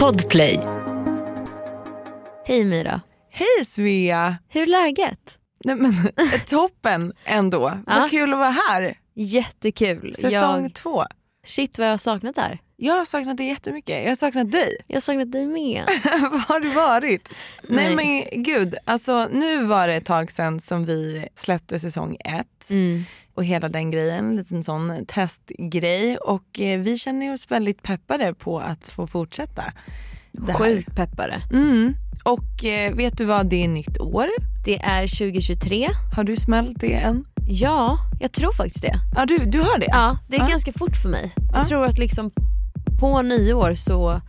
[0.00, 0.60] Podplay.
[2.46, 3.00] Hej Mira.
[3.30, 4.36] Hej Svea!
[4.48, 5.38] Hur är läget?
[5.64, 5.92] Nej, men,
[6.48, 7.72] toppen ändå.
[7.86, 7.98] Ja.
[7.98, 8.98] Vad kul att vara här.
[9.14, 10.14] Jättekul.
[10.14, 11.04] Säsong jag, två.
[11.46, 12.58] shit vad jag har saknat det här.
[12.76, 14.02] Jag har saknat dig jättemycket.
[14.02, 14.76] Jag har saknat dig.
[14.86, 15.84] Jag har saknat dig med.
[16.30, 17.28] Var har du varit?
[17.68, 17.94] Nej.
[17.94, 18.24] Nej.
[18.30, 22.70] men gud, alltså nu var det ett tag sedan som vi släppte säsong ett.
[22.70, 23.04] Mm.
[23.36, 28.34] Och hela den grejen, en liten sån testgrej och eh, vi känner oss väldigt peppade
[28.34, 29.64] på att få fortsätta.
[30.54, 31.42] Sjukt peppade.
[31.52, 31.94] Mm.
[32.24, 34.26] Och eh, vet du vad, det är nytt år.
[34.64, 35.88] Det är 2023.
[36.16, 37.24] Har du smält det än?
[37.48, 38.94] Ja, jag tror faktiskt det.
[39.16, 39.86] Ja du, du har det?
[39.88, 40.46] Ja, det är Ja.
[40.46, 41.32] ganska fort för mig.
[41.36, 41.42] Ja.
[41.58, 42.30] Jag tror att liksom
[43.00, 44.20] på nyår så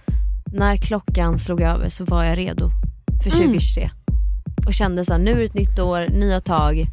[0.53, 2.69] när klockan slog över så var jag redo
[3.23, 3.47] för Mm.
[3.47, 3.89] 2023.
[4.67, 6.85] Och kände så här, nu är det ett nytt år, nya tag.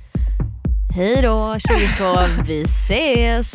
[0.97, 2.05] Hej då 2022,
[2.47, 3.53] vi ses!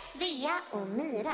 [0.00, 1.32] Svea och Myra.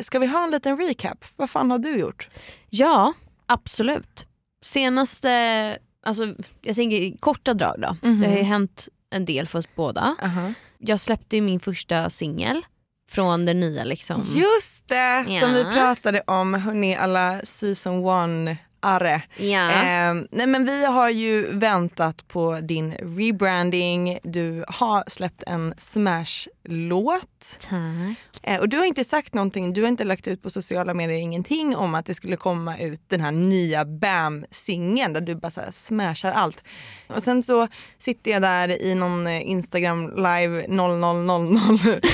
[0.00, 1.24] Ska vi ha en liten recap?
[1.36, 2.28] Vad fan har du gjort?
[2.70, 3.12] Ja,
[3.46, 4.26] absolut.
[4.64, 7.96] Senaste, alltså jag tänker i korta drag då.
[8.08, 8.20] Mhm.
[8.20, 10.16] Det har ju hänt en del för oss båda.
[10.78, 12.62] Jag släppte ju min första singel
[13.10, 14.20] från det nya liksom.
[14.34, 15.46] Just det, som Ja.
[15.48, 19.22] vi pratade om, hörni alla season one arre.
[19.36, 19.70] Ja.
[19.70, 27.58] Eh, nej men vi har ju väntat på din rebranding, du har släppt en smash-låt.
[27.68, 28.40] Tack.
[28.42, 31.18] Eh, och du har inte sagt någonting, du har inte lagt ut på sociala medier
[31.18, 35.60] ingenting om att det skulle komma ut den här nya BAM-singeln där du bara så
[35.60, 36.64] här smashar allt.
[37.08, 41.60] Och sen så sitter jag där i någon eh, Instagram live 0000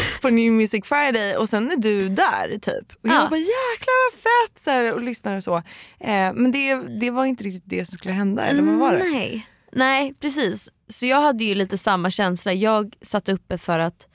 [0.22, 2.92] på New Music Friday och sen är du där typ.
[3.02, 3.26] Och jag Ja.
[3.30, 5.56] bara jäklar vad fett så här, och lyssnar och så.
[6.00, 6.57] Eh, men det,
[7.00, 9.00] det var inte riktigt det som skulle hända eller vad var det?
[9.00, 9.46] Mm, Nej.
[9.72, 10.72] Nej precis.
[10.88, 12.52] Så jag hade ju lite samma känsla.
[12.52, 14.08] Jag satt uppe för att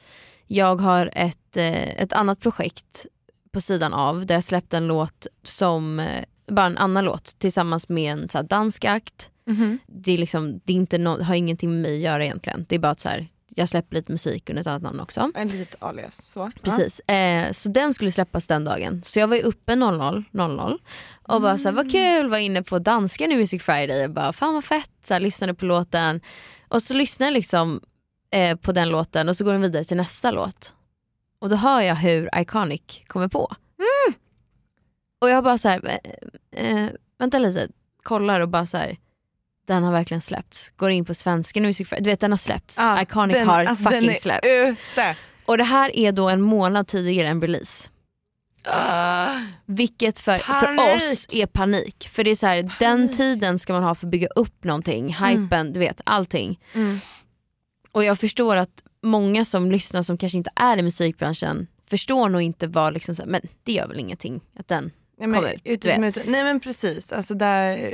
[0.48, 3.06] jag har ett, eh, ett annat projekt
[3.52, 7.90] på sidan av där jag släppte en låt som, eh, bara en annan låt tillsammans
[7.90, 9.30] med en så här, dansk akt.
[9.48, 9.80] Mhm.
[9.88, 12.66] Det, är liksom, det är inte no- har ingenting med mig att göra egentligen.
[12.70, 15.32] Det är bara att så här, jag släpper lite musik under ett annat namn också.
[15.36, 16.32] En litet alias.
[16.32, 16.52] Så.
[16.62, 17.00] Precis.
[17.00, 19.02] Eh, så den skulle släppas den dagen.
[19.06, 20.80] Så jag var ju uppe 00, 00
[21.24, 24.54] och bara såhär, vad kul, var inne på danska New Music Friday och bara fan
[24.54, 26.22] vad fett, så här, lyssnade på låten.
[26.68, 27.82] Och så lyssnade jag liksom
[28.32, 30.74] eh, på den låten och så går den vidare till nästa låt.
[31.40, 33.56] Och då hör jag hur Iconic kommer på.
[35.22, 36.00] Och jag bara såhär,
[36.52, 36.88] eh,
[37.20, 37.68] vänta lite,
[38.04, 38.98] kollar och bara så här.
[39.68, 40.70] Den har verkligen släppts.
[40.70, 42.78] Går in på svenska Friday, du vet den har släppts.
[42.78, 44.48] Ja, Iconic den- har alltså, fucking den släppts.
[44.48, 45.16] Ute.
[45.46, 47.90] Och det här är då en månad tidigare än release.
[48.66, 49.40] Ah.
[49.66, 52.10] Vilket för, för oss är panik.
[52.12, 55.14] För det är så här, den tiden ska man ha för att bygga upp någonting,
[55.14, 56.60] hypen, du vet allting.
[56.74, 56.98] Mm.
[57.92, 62.42] Och jag förstår att många som lyssnar som kanske inte är i musikbranschen förstår nog
[62.42, 64.92] inte vad liksom, så här, men det gör väl ingenting att den
[65.28, 66.26] Nej men, kommer ut, ut.
[66.28, 67.94] Nej men precis, alltså där,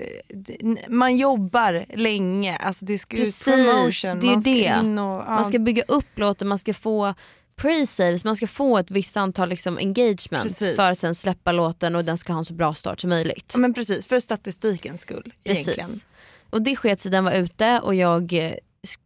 [0.87, 4.79] man jobbar länge, alltså det ska Precis, ut promotion, det är man ska det.
[4.79, 5.19] in och...
[5.19, 7.13] Ja, Man ska bygga upp låten, man ska få
[7.55, 10.75] pre-saves, man ska få ett visst antal liksom, engagement Precis.
[10.75, 13.51] för att sen släppa låten och den ska ha en så bra start som möjligt.
[13.53, 15.85] ja, men precis, för statistikens skull egentligen.
[15.85, 16.05] Precis.
[16.49, 18.53] Och det sket sig, den var ute och jag eh,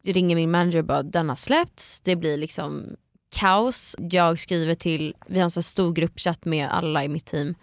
[0.05, 2.00] ringer min manager och bara den har släppts.
[2.01, 2.95] Det blir liksom
[3.35, 3.95] kaos.
[4.00, 7.55] Jag skriver till, vi har en så här stor gruppchatt med alla i mitt team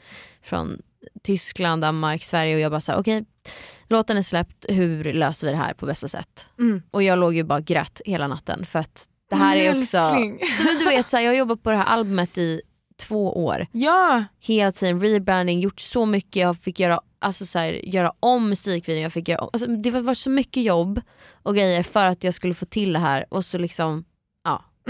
[0.42, 0.82] från
[1.22, 3.24] Tyskland, Danmark, Sverige och jag bara såhär okej
[3.90, 6.46] låten är släppt, hur löser vi det här på bästa sätt?
[6.58, 6.82] Mm.
[6.90, 9.98] Och jag låg ju bara grät hela natten för att det här Men är också,
[10.64, 12.60] men du vet så här, jag har jobbat på det här albumet i
[12.96, 17.72] två år Ja, hela tiden rebranding, gjort så mycket, jag fick göra, alltså så här,
[17.72, 21.00] göra om musikvideon, jag fick göra om, alltså det var så mycket jobb
[21.42, 24.04] och grejer för att jag skulle få till det här och så liksom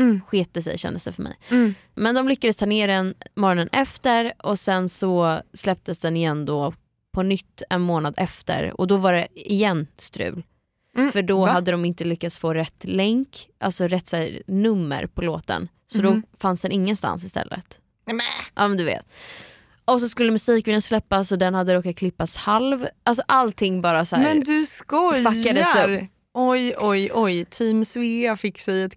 [0.01, 0.21] Mm.
[0.27, 1.37] sket det sig kändes det för mig.
[1.51, 1.75] Mm.
[1.95, 6.75] Men de lyckades ta ner den morgonen efter och sen så släpptes den igen då
[7.15, 10.43] på nytt en månad efter och då var det igen strul.
[10.97, 11.51] Mm, För då va?
[11.53, 15.69] hade de inte lyckats få rätt länk, alltså rätt här, nummer på låten.
[15.87, 16.23] Så Mhm.
[16.31, 17.79] då fanns den ingenstans istället.
[18.07, 18.21] Men.
[18.55, 19.07] Ja men du vet.
[19.85, 22.87] Och så skulle musikvideon släppas och den hade råkat klippas halv.
[23.03, 24.23] Alltså allting bara så här.
[24.23, 26.09] men du fuckades skojar!
[26.35, 28.93] Oj oj oj, team Svea fick sig ett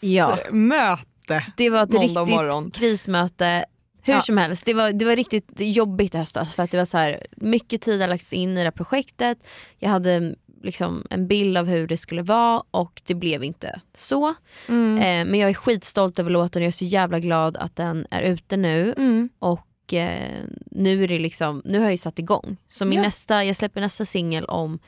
[0.00, 0.36] Ja.
[0.42, 1.46] krismöte.
[1.56, 2.70] det var ett riktigt morgon.
[2.70, 3.64] krismöte.
[4.02, 4.20] Hur Ja.
[4.20, 6.98] som helst, det var, det var riktigt jobbigt i höstas för att det var så
[6.98, 9.38] här, mycket tid har lagts in i det här projektet.
[9.78, 14.34] Jag hade liksom en bild av hur det skulle vara och det blev inte så.
[14.68, 14.96] Mm.
[14.98, 18.06] Eh, men jag är skitstolt över låten och jag är så jävla glad att den
[18.10, 18.94] är ute nu.
[18.96, 19.28] Mm.
[19.38, 20.40] Och eh,
[20.70, 22.56] nu är det liksom, nu har jag ju satt igång.
[22.68, 23.02] Så min Ja.
[23.02, 24.78] nästa, jag släpper nästa singel om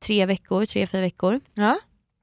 [0.00, 1.40] tre veckor, tre, fyra veckor.
[1.54, 1.78] Ja.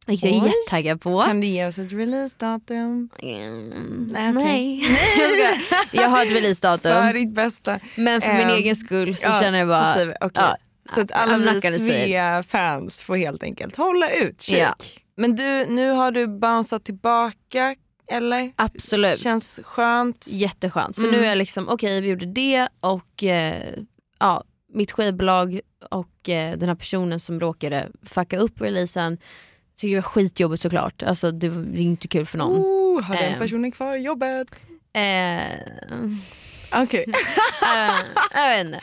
[0.07, 1.21] Vilket jag är jättetaggad på.
[1.23, 3.09] Kan du ge oss ett releasedatum?
[3.19, 4.83] Mm, Nej, nej.
[5.17, 5.61] okej.
[6.01, 7.13] jag, har ett För releasedatum.
[7.13, 7.79] ditt bästa.
[7.95, 10.31] Men för min Ehm, egen skull så Ja, känner jag så bara, vi, okej.
[10.43, 10.57] ja,
[10.95, 11.79] Så att alla vi.
[11.79, 14.57] Svea-fans får helt enkelt hålla utkik.
[14.57, 14.75] Ja.
[15.17, 17.75] Men du, nu har du bounceat tillbaka,
[18.11, 18.51] eller?
[18.55, 19.19] absolut.
[19.19, 20.27] Känns skönt.
[20.29, 20.95] Jätteskönt.
[20.95, 21.11] Så Mm.
[21.15, 23.73] nu är jag liksom, okej vi gjorde det och eh,
[24.19, 24.43] ja,
[24.73, 25.59] mitt skivbolag
[25.91, 29.17] och eh, den här personen som råkade fucka upp releasen
[29.77, 31.03] tycker det var skitjobbigt såklart.
[31.03, 32.57] Alltså det var det är inte kul för någon.
[32.59, 33.39] Oh, har den Ehm.
[33.39, 34.65] personen kvar jobbet?
[34.93, 35.59] Eh,
[36.75, 37.05] Okej,
[37.75, 37.93] eh,
[38.33, 38.79] jag vet inte.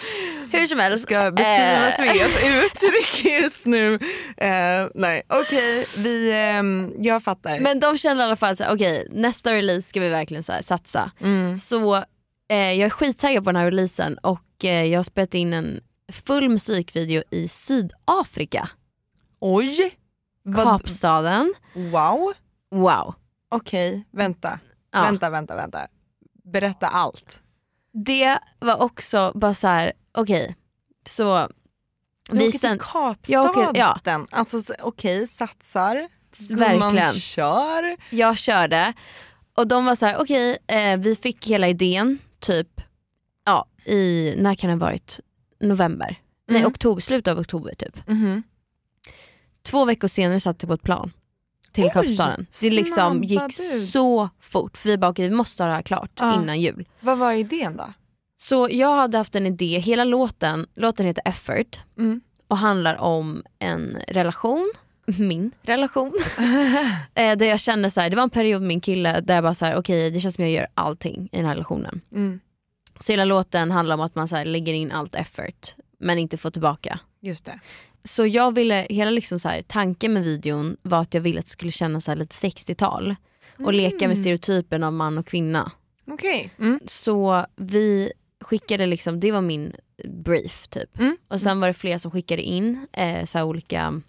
[0.58, 1.02] Hur som helst.
[1.04, 1.94] ska beskriva Eh.
[1.96, 3.94] Sveas uttryck just nu.
[4.36, 7.58] Eh, nej, okej, vi, ehm, jag fattar.
[7.60, 11.10] Men de kände i alla fall så okej nästa release ska vi verkligen så satsa.
[11.20, 11.56] Mm.
[11.56, 12.04] Så
[12.50, 15.80] eh, jag är skittaggad på den här releasen och eh, jag har spelat in en
[16.12, 18.68] full musikvideo i Sydafrika.
[19.40, 19.94] Oj,
[20.42, 21.54] vad, Kapstaden.
[21.74, 22.32] wow.
[22.70, 23.14] Wow.
[23.48, 24.58] Okej, vänta.
[24.92, 25.02] Ja.
[25.02, 25.86] Vänta, vänta, vänta.
[26.44, 27.42] Berätta allt.
[27.92, 30.56] Det var också bara så här, okej.
[31.06, 31.48] Så
[32.30, 33.50] Du vi åker sen, till Kapstaden.
[33.68, 34.26] Åker- ja.
[34.30, 36.08] Alltså så- okej, satsar.
[36.50, 37.96] verkligen, Gumman kör.
[38.10, 38.92] jag körde
[39.54, 42.80] och de var så här, okej eh, vi fick hela idén typ,
[43.44, 45.20] ja i, när kan det ha varit?
[45.60, 46.16] November?
[46.48, 46.70] Nej Mm.
[46.70, 48.06] oktober, slutet av oktober typ.
[48.08, 48.42] Mhm.
[49.62, 51.12] Två veckor senare satt jag på ett plan
[51.72, 52.46] till Oj, Kapstaden.
[52.60, 53.52] Det liksom gick bud.
[53.92, 56.42] så fort för vi bara okej vi måste ha det här klart Ja.
[56.42, 56.88] innan jul.
[57.00, 57.92] Vad var idén då?
[58.36, 62.20] Så jag hade haft en idé, hela låten, låten heter Effort Mm.
[62.48, 64.72] och handlar om en relation,
[65.06, 66.12] min relation.
[67.14, 69.44] eh, där jag kände så här, det var en period med min kille där jag
[69.44, 72.00] bara så här, okej det känns som jag gör allting i den här relationen.
[72.12, 72.40] Mm.
[73.00, 76.36] Så hela låten handlar om att man så här, lägger in allt effort men inte
[76.36, 76.98] får tillbaka.
[77.20, 77.60] Just det.
[78.04, 81.44] Så jag ville, hela liksom så här, tanken med videon var att jag ville att
[81.46, 83.16] det skulle kännas så här lite 60-tal
[83.58, 84.16] och leka med Mm.
[84.16, 85.72] stereotypen av man och kvinna.
[86.06, 86.50] Okej.
[86.58, 86.80] Mm.
[86.86, 89.72] Så vi skickade liksom, det var min
[90.04, 90.98] brief typ.
[90.98, 91.16] Mm.
[91.28, 94.00] Och sen var det fler som skickade in eh, så olika,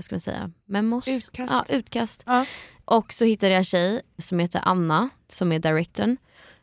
[0.00, 1.08] vad ska man säga, memos?
[1.08, 1.52] Utkast.
[1.52, 2.22] Ja, utkast.
[2.26, 2.46] Ja.
[2.84, 6.16] Och så hittade jag en tjej som heter Anna som är directorn.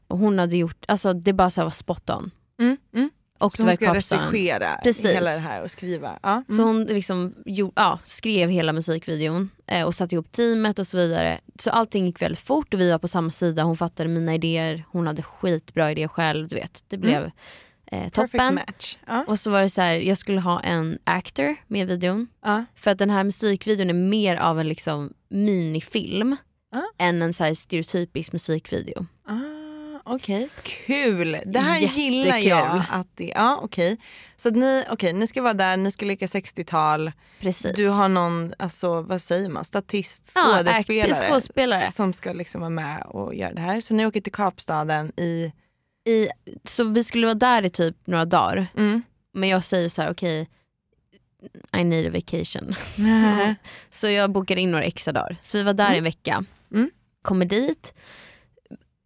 [0.07, 2.31] Och hon hade gjort, alltså det bara så var spot on.
[2.59, 2.77] Mm.
[2.95, 3.09] Mm.
[3.39, 4.31] Och Så det var hon ska Kapstaden.
[4.31, 5.05] regissera Precis.
[5.05, 6.19] hela det här och skriva.
[6.23, 6.43] Ja.
[6.47, 6.65] Så Mm.
[6.67, 11.39] hon liksom, jo, ja, skrev hela musikvideon eh, och satte ihop teamet och så vidare.
[11.59, 13.63] Så allting gick väldigt fort och vi var på samma sida.
[13.63, 16.47] Hon fattade mina idéer, hon hade skitbra idéer själv.
[16.47, 16.83] Du vet.
[16.87, 17.31] Det blev
[17.91, 18.55] eh, toppen.
[18.55, 18.97] match.
[19.07, 19.23] Ja.
[19.27, 22.27] Och så var det så här, jag skulle ha en actor med i videon.
[22.43, 22.65] Ja.
[22.75, 26.35] För att den här musikvideon är mer av en liksom minifilm
[26.71, 26.83] Ja.
[26.97, 29.05] än en så stereotypisk musikvideo.
[29.27, 29.33] Ah,
[30.09, 31.37] Okej, kul.
[31.45, 32.49] Det här gillar Jättekul.
[32.49, 32.83] jag.
[32.89, 33.97] Att det, ja, okej.
[34.35, 37.11] Så att ni, okej, ni ska vara där, ni ska leka 60-tal.
[37.39, 37.75] Precis.
[37.75, 41.91] Du har någon, alltså, vad säger man, statist, ja, skådespelare skådespelare.
[41.91, 43.81] som ska liksom vara med och göra det här.
[43.81, 45.51] Så ni åker till Kapstaden i...
[46.07, 46.29] I,
[46.63, 48.67] så vi skulle vara där i typ några dagar.
[48.77, 49.01] Mm.
[49.33, 50.49] Men jag säger så här: okej,
[51.77, 52.75] I need a vacation.
[53.89, 55.37] Så jag bokade in några extra dagar.
[55.41, 55.97] Så vi var där Mm.
[55.97, 56.45] en vecka.
[56.73, 56.89] Mm.
[57.21, 57.93] Kommer dit.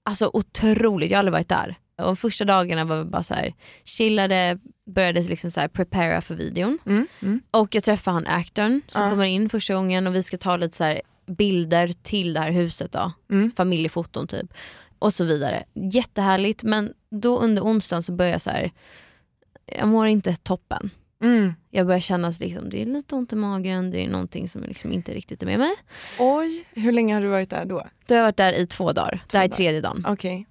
[0.03, 1.75] Alltså otroligt, jag har aldrig varit där.
[1.98, 3.53] Och första dagarna var vi bara så här,
[3.86, 6.79] chillade, började liksom så här prepara för videon.
[6.86, 7.08] Mm.
[7.22, 7.41] Mm.
[7.51, 9.10] Och jag träffade han actorn som Ja.
[9.10, 12.91] kommer in första gången och vi ska ta lite så bilder till det här huset
[12.91, 13.12] då.
[13.31, 13.51] Mm.
[13.51, 14.53] Familjefoton typ.
[15.01, 15.63] Och så vidare.
[15.74, 18.72] Jättehärligt men då under onsdagen så började jag så här.
[19.65, 20.89] jag mår inte toppen.
[21.24, 21.53] Mm.
[21.70, 24.63] Jag börjar känna att liksom, det är lite ont i magen, det är någonting som
[24.63, 25.72] liksom inte riktigt är med mig.
[26.20, 27.88] Oj, hur länge har du varit där då?
[28.05, 30.05] Då har jag varit där i två dagar, det här är tredje dagen.
[30.08, 30.48] Okej.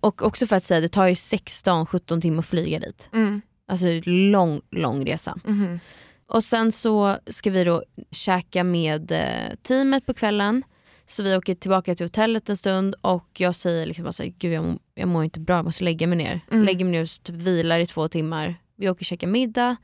[0.00, 3.08] Och också för att säga, det tar ju 16-17 timmar att flyga dit.
[3.12, 3.40] Mm.
[3.68, 5.38] Alltså lång, lång resa.
[5.44, 5.80] Mhm.
[6.26, 10.62] Och sen så ska vi då käka med eh, teamet på kvällen.
[11.10, 14.64] Så vi åker tillbaka till hotellet en stund och jag säger liksom bara gud jag,
[14.64, 16.40] mår- jag mår inte bra, jag måste lägga mig ner.
[16.50, 16.64] Mm.
[16.64, 18.54] Lägger mig ner och typ vilar i två timmar.
[18.76, 19.76] Vi åker och käkar middag.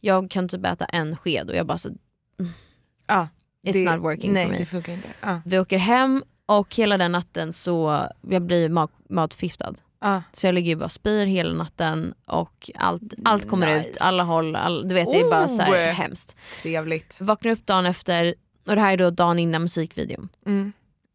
[0.00, 1.90] Jag kan typ äta en sked och jag bara så
[3.06, 3.28] Ja,
[3.66, 4.58] it's det- not working nej, for me.
[4.58, 5.08] det funkar inte.
[5.20, 5.40] Ja.
[5.44, 9.74] Vi åker hem och hela den natten så jag blir mat, matförgiftad.
[10.00, 10.22] Ja.
[10.32, 13.88] Så jag ligger ju bara och spyr hela natten och allt, allt kommer Nice.
[13.90, 15.92] ut, alla håll, all, du vet det är bara så här Oh.
[15.94, 16.36] hemskt.
[16.62, 17.20] Trevligt.
[17.20, 18.34] Vaknar upp dagen efter
[18.66, 20.28] och det här är då dagen innan musikvideon.
[20.46, 20.72] Mm.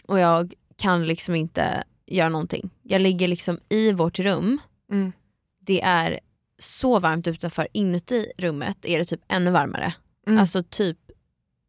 [0.08, 2.70] Och jag kan liksom inte göra någonting.
[2.84, 4.60] Jag ligger liksom i vårt rum,
[4.92, 5.12] Mm.
[5.60, 6.20] det är
[6.60, 9.94] så varmt utanför, inuti rummet är det typ ännu varmare.
[10.27, 10.39] Mm.
[10.39, 10.98] Alltså typ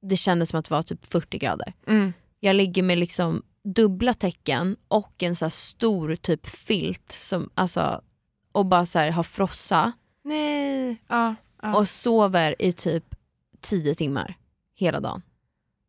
[0.02, 1.73] det kändes som att det var typ 40 grader.
[1.87, 2.12] Mm.
[2.40, 8.00] Jag ligger med liksom dubbla täcken och en så stor typ filt som, alltså,
[8.52, 9.92] och bara så här har frossa
[10.23, 11.02] Nej.
[11.08, 11.35] Ja.
[11.62, 11.76] ja.
[11.76, 13.14] och sover i typ
[13.61, 14.35] 10 timmar
[14.75, 15.23] hela dagen.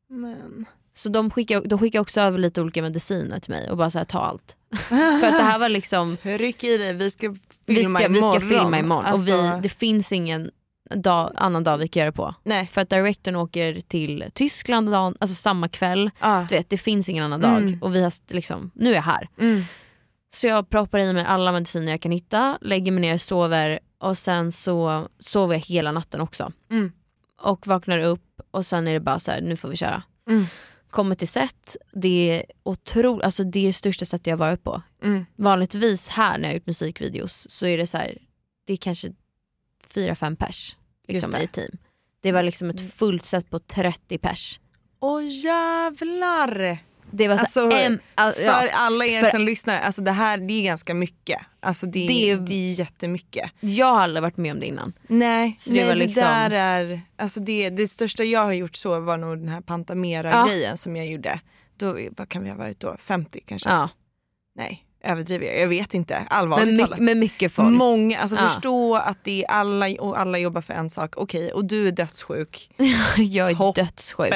[0.09, 0.65] Men.
[0.93, 3.97] Så de skickar, de skickar också över lite olika mediciner till mig och bara så
[3.97, 4.55] här, ta allt.
[4.89, 7.29] För att det här var liksom, Tryck i dig, vi ska
[7.65, 8.41] vi filma ska, vi imorgon.
[8.41, 10.51] ska filma imorgon och vi, Alltså, det finns ingen
[10.95, 12.35] dag, annan dag vi kan göra det på.
[12.43, 12.67] Nej.
[12.67, 16.11] För att directorn åker till Tyskland dagen, alltså samma kväll.
[16.19, 16.45] Ja.
[16.49, 17.81] Du vet, det finns ingen annan dag Mm.
[17.81, 19.29] och vi har liksom, nu är jag här.
[19.39, 19.61] Mm.
[20.33, 24.17] Så jag proppar i mig alla mediciner jag kan hitta, lägger mig ner, sover och
[24.17, 26.51] sen så sover jag hela natten också.
[26.71, 26.91] Mm.
[27.41, 30.03] Och vaknar upp och sen är det bara så här, nu får vi köra.
[30.29, 30.46] Mm.
[30.89, 34.81] Kommer till set, det är otroligt, alltså det är det största sättet jag varit på.
[35.03, 35.25] Mm.
[35.36, 38.17] Vanligtvis här när jag gjort musikvideos så är det så här,
[38.65, 39.13] det är kanske
[39.88, 40.77] fyra fem pers
[41.08, 41.77] liksom, i team.
[42.22, 44.60] Det var liksom ett fullt set på 30 pers.
[45.00, 46.79] Åh jävlar!
[47.11, 50.11] Det var så Alltså, en, all, För ja, alla er för- som lyssnar, alltså det
[50.11, 51.41] här det är ganska mycket.
[51.59, 53.51] Alltså det, Det är- det är jättemycket.
[53.59, 54.93] jag har aldrig varit med om det innan.
[55.07, 58.53] Nej, Så det nej var det liksom- där är, alltså det, det största jag har
[58.53, 61.39] gjort så var nog den här Pantamera-grejen som jag gjorde.
[61.77, 62.95] Då, vad kan vi ha varit då?
[62.99, 63.69] 50 kanske?
[63.69, 63.89] Ja.
[64.55, 65.59] Nej, överdriver jag?
[65.59, 66.17] Jag vet inte.
[66.29, 66.99] Allvarligt my, talat.
[66.99, 67.69] med mycket folk.
[67.77, 68.47] Många, alltså Ja.
[68.49, 71.13] förstå att det är alla och alla jobbar för en sak.
[71.17, 72.71] Okej, och du är dödssjuk.
[73.17, 73.85] jag är Toppen.
[73.85, 74.33] dödssjuk.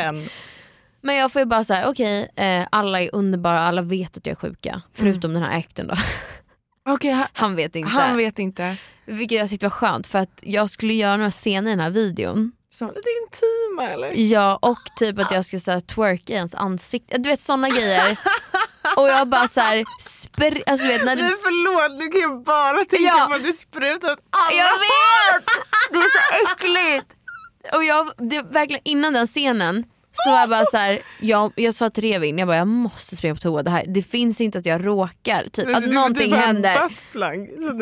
[1.03, 4.31] Men jag får ju bara såhär, okej eh, alla är underbara, alla vet att jag
[4.31, 4.81] är sjuka.
[4.93, 5.95] Förutom den här akten då.
[6.89, 7.89] Okej, han, Han vet inte.
[7.91, 8.75] han vet inte.
[9.05, 11.89] Vilket jag tyckte var skönt för att jag skulle göra några scener i den här
[11.89, 12.51] videon.
[12.73, 14.11] Som lite intima eller?
[14.15, 17.17] Ja och typ att jag ska så här, twerka i hans ansikte.
[17.17, 18.17] Du vet såna grejer.
[18.97, 22.43] Och jag bara såhär, spr- alltså, du vet, när Nej det, förlåt, nu kan jag
[22.43, 23.27] bara tänka Ja.
[23.29, 25.45] på att det sprutat alla Jag vet!
[25.91, 27.05] Det är så äckligt.
[27.73, 31.73] Och jag, det, verkligen innan den scenen så var jag bara så här, jag, jag
[31.73, 33.63] sa till Revin, jag bara jag måste springa på toa.
[33.63, 36.89] Det, här, det finns inte att jag råkar, typ, att någonting händer.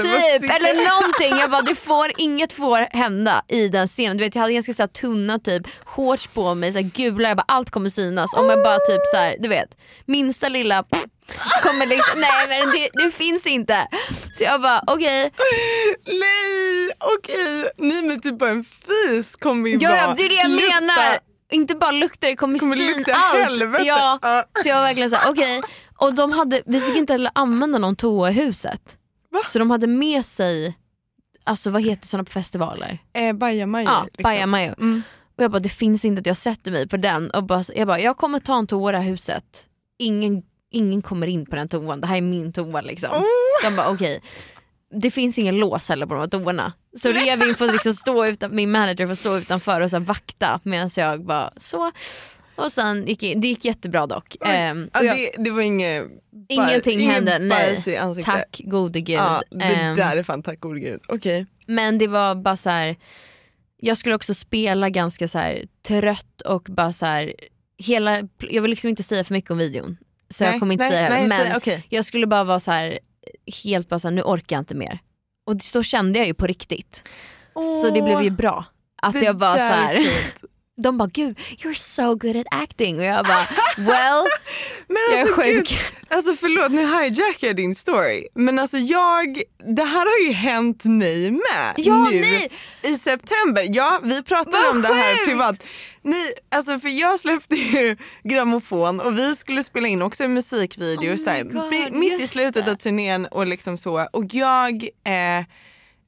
[0.02, 1.40] Typ, eller någonting.
[1.40, 4.18] Jag bara, det får, inget får hända i den scenen.
[4.18, 7.28] Du vet, jag hade ganska så här, tunna typ shorts på mig, så här, gula,
[7.28, 8.34] jag bara, allt kommer synas.
[8.34, 10.84] Om jag bara typ så här, du vet, minsta lilla
[11.64, 13.88] kommer liksom, nej men det, det finns inte.
[14.34, 15.32] Så jag bara okej,
[16.06, 17.72] Nej, okej.
[17.78, 20.82] Nej men typ bara en fis kommer ju ja, bara ja, det är det jag
[20.82, 21.31] menar.
[21.51, 23.39] Inte bara lukta, det kommer, Kommer lukta allt.
[23.43, 23.84] helvete.
[23.84, 24.20] Ja,
[24.63, 25.62] så jag var verkligen såhär okej.
[25.98, 28.98] Och de hade, vi fick inte heller använda någon toa i huset.
[29.31, 29.39] Va?
[29.46, 30.77] Så de hade med sig,
[31.43, 32.98] alltså vad heter sådana på festivaler?
[33.13, 33.91] Eh, bajamajor.
[33.91, 34.24] Ja, liksom.
[34.24, 34.74] bajamajo.
[34.77, 35.03] Mm.
[35.38, 37.88] Och jag bara det finns inte att jag sätter mig på den och bara, jag
[37.88, 39.43] bara jag kommer ta en toa i det här huset.
[40.00, 43.10] Ingen, ingen kommer in på den toan, det här är min toa liksom.
[43.12, 43.25] Oh.
[43.63, 44.22] Jag bara okej.
[44.91, 46.74] Det finns ingen lås heller på de här toorna.
[46.98, 50.89] Så Revin får liksom stå utan, min manager får stå utanför och så vakta medan
[50.98, 51.91] jag bara så.
[52.55, 54.36] Och sen gick det gick jättebra dock.
[54.45, 56.03] Ehm, Ja, jag, det, det var inget
[56.50, 57.83] ingenting ingen hände, nej.
[58.25, 59.15] Tack gode gud.
[59.15, 61.00] Ja, det Ehm, där är fan tack gode gud.
[61.07, 61.45] Okej.
[61.67, 62.95] Men det var bara så här.
[63.77, 67.33] jag skulle också spela ganska så här trött och bara så här,
[67.77, 69.98] hela, jag vill liksom inte säga för mycket om videon.
[70.29, 71.19] Så jag kommer inte nej, säga det här.
[71.19, 71.86] nej, Men säg- okej.
[71.89, 73.00] jag skulle bara vara så här,
[73.63, 75.00] helt bara så här, nu orkar jag inte mer.
[75.46, 77.04] Och så kände jag ju på riktigt.
[77.82, 78.66] Så det blev ju bra.
[79.01, 80.08] Att jag bara så här.
[80.82, 83.48] De bara gud you're so good at acting och jag bara
[83.78, 84.26] well
[84.88, 85.70] Men jag är alltså, sjuk.
[85.70, 88.28] Gud, alltså förlåt nu hijackar jag din story.
[88.36, 89.42] Men alltså jag,
[89.76, 92.50] det här har ju hänt mig med Ja, nu nej.
[92.82, 93.68] i september.
[93.70, 95.64] Ja vi pratade Vad om det här privat.
[96.04, 101.12] Ni, alltså för jag släppte ju grammofon och vi skulle spela in också en musikvideo
[101.14, 102.72] Oh så här, God, mi- mitt i slutet det.
[102.72, 104.08] av turnén och liksom så.
[104.14, 105.46] Och jag eh,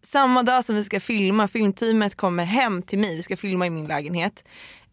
[0.03, 3.69] samma dag som vi ska filma, filmteamet kommer hem till mig, vi ska filma i
[3.69, 4.43] min lägenhet.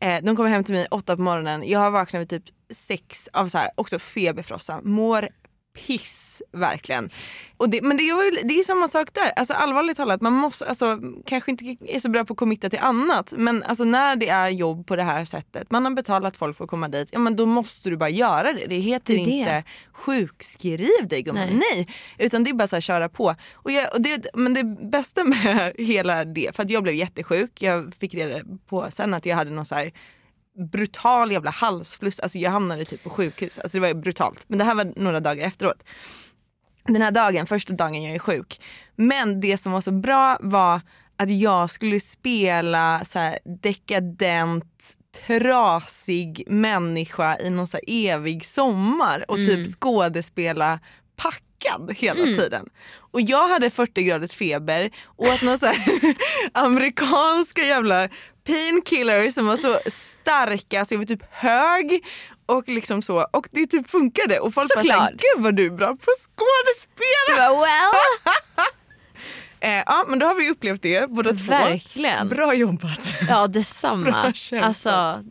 [0.01, 3.29] Eh, de kommer hem till mig åtta på morgonen, jag har vaknat vid typ sex
[3.33, 5.29] av så här, också feberfrossa, mår
[5.73, 7.11] piss verkligen.
[7.57, 10.33] Och det, men det, var ju, det är samma sak där, alltså allvarligt talat, man
[10.33, 14.17] måste, alltså, kanske inte är så bra på att committa till annat men alltså, när
[14.17, 17.09] det är jobb på det här sättet, man har betalat folk för att komma dit,
[17.13, 18.67] ja men då måste du bara göra det.
[18.67, 19.31] Det heter Det det.
[19.31, 21.59] inte sjukskriv dig gumman, Nej.
[21.75, 21.89] nej.
[22.19, 23.35] Utan det är bara så här, köra på.
[23.53, 27.63] Och jag, och det, men det bästa med hela det, för att jag blev jättesjuk,
[27.63, 29.93] jag fick reda på sen att jag hade någon så här
[30.61, 33.59] brutal jävla halsfluss, alltså jag hamnade typ på sjukhus.
[33.59, 34.45] Alltså det var brutalt.
[34.49, 35.83] Men det här var några dagar efteråt.
[36.85, 38.61] Den här dagen, första dagen jag är sjuk.
[38.97, 40.81] Men det som var så bra var
[41.17, 49.37] att jag skulle spela så här dekadent, trasig människa i någon så evig sommar och
[49.37, 50.81] typ skådespela
[51.17, 52.69] packad hela tiden.
[52.93, 56.15] Och jag hade 40 graders feber och att någon så här
[56.53, 58.09] amerikanska jävla
[58.45, 62.05] painkillers som var så starka så jag var typ hög
[62.47, 63.27] och liksom så.
[63.33, 64.97] Och det typ funkade och folk bara Såklart.
[64.99, 67.07] såhär, gud vad du är bra på skådespel.
[67.29, 67.93] Du bara well.
[69.63, 71.51] Eh, ja men då har vi upplevt det båda två.
[71.51, 72.29] Verkligen.
[72.29, 73.01] Bra jobbat.
[73.29, 74.05] Ja detsamma.
[74.51, 74.61] Bra.
[74.63, 75.25] Alltså,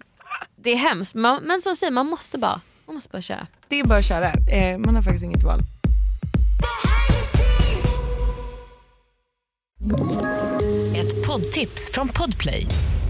[0.55, 3.47] det är hemskt man, men som du säger man måste bara, man måste bara köra.
[3.67, 4.33] Det är bara att köra.
[4.51, 5.59] Eh, man har faktiskt inget val.
[10.95, 12.65] Ett poddtips från Podplay.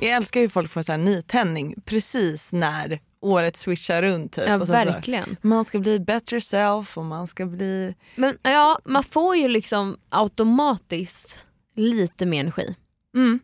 [0.00, 4.32] Jag älskar ju folk får så här nytändning precis när året switchar runt.
[4.32, 4.44] Typ.
[4.48, 5.36] Ja Och verkligen.
[5.42, 7.94] Så, man ska bli better self och man ska bli...
[8.16, 11.40] Men ja, man får ju liksom automatiskt
[11.76, 12.74] lite mer energi.
[13.16, 13.40] Mm.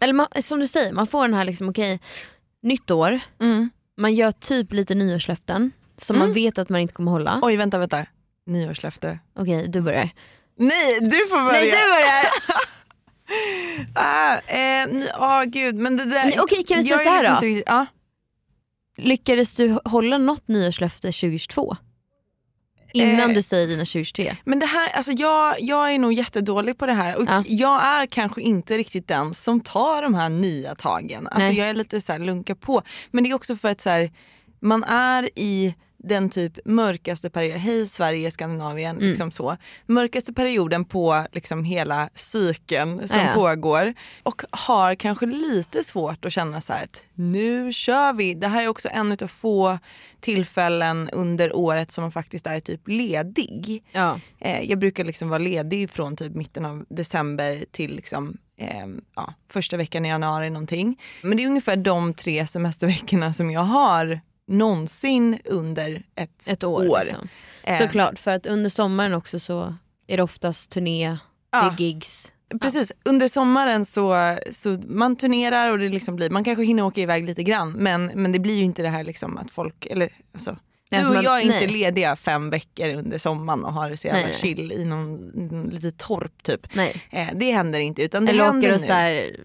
[0.00, 2.00] Eller man, som du säger, man får den här liksom okej,
[2.62, 3.70] nytt år, Mm.
[3.96, 7.38] man gör typ lite nyårslöften som man vet att man inte kommer hålla.
[7.42, 8.06] Oj vänta vänta.
[8.46, 9.18] Nyårslöfte.
[9.34, 10.10] Okej, du börjar.
[10.56, 11.52] Nej du får börja.
[11.52, 12.26] Nej du börjar!
[13.94, 16.32] Ah, eh, ah, gud men det där.
[16.42, 17.40] Okej, kan vi säga så här liksom då?
[17.46, 17.86] riktigt- Ja.
[18.96, 21.76] Lyckades du hålla något nyårslöfte 2022?
[22.94, 23.34] Innan Eh.
[23.36, 24.36] du säger dina 2023?
[24.44, 27.44] Men det här, alltså jag, jag är nog jättedålig på det här och Ja.
[27.46, 31.26] jag är kanske inte riktigt den som tar de här nya tagen.
[31.26, 31.58] Alltså Nej.
[31.58, 32.82] jag är lite så här lunka på.
[33.10, 34.10] Men det är också för att så här,
[34.60, 39.08] man är i den typ mörkaste perioden, hej Sverige, Skandinavien, Mm.
[39.08, 39.56] liksom så.
[39.86, 43.34] Mörkaste perioden på liksom hela cykeln som Ja, ja.
[43.34, 43.94] pågår.
[44.22, 48.34] Och har kanske lite svårt att känna så här att nu kör vi.
[48.34, 49.78] Det här är också en av få
[50.20, 53.82] tillfällen under året som man faktiskt är typ ledig.
[53.92, 54.20] Ja.
[54.40, 59.34] Eh, jag brukar liksom vara ledig från typ mitten av december till liksom, eh, ja,
[59.50, 61.00] första veckan i januari någonting.
[61.22, 67.00] Men det är ungefär de tre semesterveckorna som jag har någonsin under ett, Ett år.
[67.00, 67.28] Liksom.
[67.62, 69.74] Eh, Såklart, för att under sommaren också så
[70.06, 71.18] är det oftast turné, det
[71.52, 71.72] Ja.
[71.72, 72.32] är gigs.
[72.60, 77.00] Precis, under sommaren så, så man turnerar och det liksom blir, man kanske hinner åka
[77.00, 80.08] iväg lite grann men, men det blir ju inte det här liksom att folk, eller
[80.34, 80.56] alltså
[80.90, 81.68] du och jag är inte nej.
[81.68, 85.68] lediga fem veckor under sommaren och har det så jävla Nej, chill i någon, någon
[85.70, 86.74] lite torp typ.
[86.74, 87.02] Nej.
[87.10, 88.86] Eh, det händer inte utan det Eller händer åker och nu.
[88.86, 89.36] så här,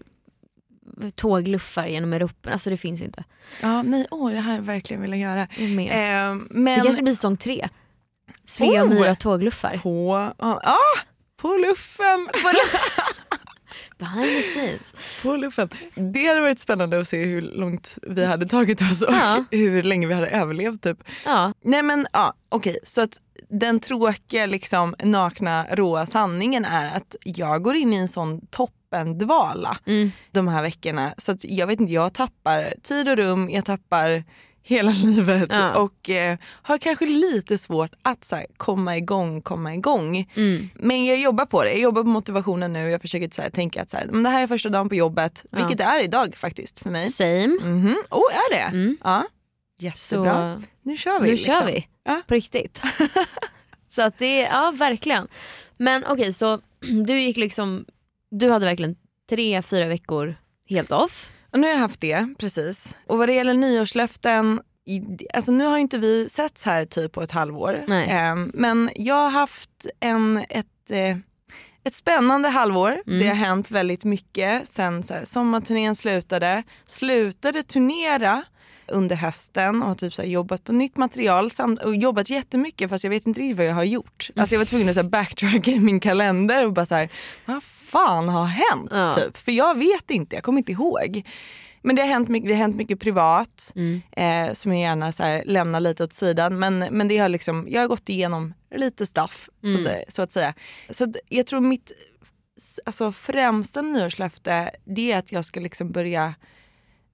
[1.14, 2.50] tågluffar genom Europa.
[2.50, 3.24] Alltså det finns inte.
[3.62, 5.40] Ja, nej, åh, det här jag verkligen vill göra.
[5.42, 7.68] Eh, men det kanske blir säsong tre.
[8.44, 8.88] Svea och!
[8.88, 9.76] Myra tågluffar.
[9.82, 10.76] på, ah,
[11.36, 12.28] på luffen.
[13.98, 14.94] Behind the scenes.
[15.22, 15.68] på luffen.
[15.94, 19.44] Det hade varit spännande att se hur långt vi hade tagit oss och Ja.
[19.50, 20.82] hur länge vi hade överlevt.
[20.82, 20.98] Typ.
[21.24, 22.78] Ja, Nej men ja, okej.
[22.82, 28.08] Så att den tråkiga, liksom, nakna, råa sanningen är att jag går in i en
[28.08, 28.46] sån
[28.90, 30.10] toppendvala mm.
[30.30, 31.14] de här veckorna.
[31.18, 34.24] Så att jag vet inte, jag tappar tid och rum, jag tappar
[34.62, 35.74] hela livet Ja.
[35.76, 40.30] och eh, har kanske lite svårt att så här, komma igång, komma igång.
[40.34, 40.68] Mm.
[40.74, 42.90] Men jag jobbar på det, jag jobbar på motivationen nu.
[42.90, 44.94] Jag försöker så här, tänka att så här, men det här är första dagen på
[44.94, 45.58] jobbet, Ja.
[45.58, 47.10] vilket det är idag faktiskt för mig.
[47.10, 47.58] same.
[47.62, 47.96] Mhm.
[48.10, 48.62] Oh, är det?
[48.76, 48.96] Mm.
[49.04, 49.24] Ja.
[49.80, 49.84] Så
[50.16, 50.62] Jättebra.
[50.82, 51.26] nu kör vi.
[51.26, 51.54] nu liksom.
[51.54, 51.86] kör vi.
[52.04, 52.22] Ja.
[52.28, 52.82] På riktigt.
[53.88, 55.28] så att det, ja verkligen.
[55.76, 56.60] Men okej så
[57.06, 57.84] du gick liksom,
[58.30, 58.96] du hade verkligen
[59.30, 60.36] tre, fyra veckor
[60.68, 61.32] helt off.
[61.52, 62.96] Och nu har jag haft det, precis.
[63.06, 64.60] Och vad det gäller nyårslöften,
[65.34, 67.84] alltså nu har inte vi setts här typ på ett halvår.
[67.90, 71.16] Ehm, men jag har haft en, ett, eh,
[71.84, 73.02] ett spännande halvår.
[73.06, 73.18] Mm.
[73.18, 76.62] Det har hänt väldigt mycket sen så här, sommarturnén slutade.
[76.86, 78.44] Slutade turnera
[78.86, 83.04] under hösten och har typ så jobbat på nytt material samt, och jobbat jättemycket fast
[83.04, 84.30] jag vet inte riktigt vad jag har gjort.
[84.36, 87.08] Alltså jag var tvungen att så här backtracka i min kalender och bara så här,
[87.44, 88.88] vad fan har hänt?
[88.90, 89.14] Ja.
[89.14, 89.36] Typ.
[89.36, 91.22] För jag vet inte, jag kommer inte ihåg.
[91.82, 94.02] Men det har hänt mycket, det har hänt mycket privat Mm.
[94.12, 96.58] eh, som jag gärna så här, lämnar lite åt sidan.
[96.58, 99.84] Men, men det har liksom, jag har gått igenom lite stuff så, Mm.
[99.84, 100.54] det, så att säga.
[100.90, 101.92] Så jag tror mitt
[102.86, 106.34] alltså, främsta nyårslöfte det är att jag ska liksom börja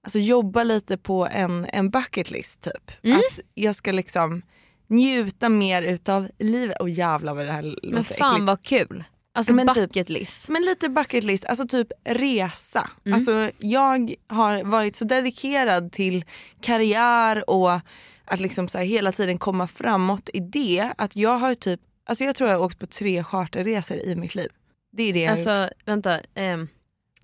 [0.03, 2.91] alltså, jobba lite på en, en bucket list typ.
[3.03, 3.17] Mm.
[3.17, 4.41] Att jag ska liksom
[4.87, 6.81] njuta mer utav livet.
[6.81, 8.47] Och jävlar vad det här låter Men fan äckligt.
[8.47, 9.03] vad kul.
[9.35, 10.49] Alltså Men typ- bucket list.
[10.49, 12.89] Men lite bucket list, alltså typ resa.
[13.05, 13.15] Mm.
[13.15, 16.25] Alltså jag har varit så dedikerad till
[16.61, 17.71] karriär och
[18.25, 20.93] att liksom så hela tiden komma framåt i det.
[20.97, 24.35] Att jag har typ, alltså jag tror jag har åkt på tre charterresor i mitt
[24.35, 24.49] liv.
[24.91, 25.47] Det är det jag har gjort.
[25.47, 26.67] Alltså vänta, ehm,